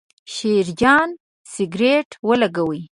[0.33, 1.09] شیرجان
[1.53, 2.81] سګرېټ ولګاوې.